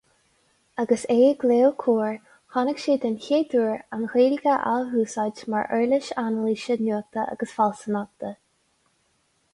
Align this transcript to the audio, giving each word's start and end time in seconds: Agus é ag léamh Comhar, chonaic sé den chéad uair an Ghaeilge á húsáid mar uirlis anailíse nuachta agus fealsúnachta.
Agus 0.83 1.03
é 1.15 1.17
ag 1.33 1.43
léamh 1.49 1.75
Comhar, 1.81 2.15
chonaic 2.55 2.81
sé 2.85 2.95
den 3.03 3.19
chéad 3.25 3.53
uair 3.59 3.77
an 3.97 4.09
Ghaeilge 4.15 4.57
á 4.71 4.73
húsáid 4.95 5.45
mar 5.55 5.69
uirlis 5.79 6.11
anailíse 6.25 6.79
nuachta 6.83 7.29
agus 7.37 7.57
fealsúnachta. 7.59 8.37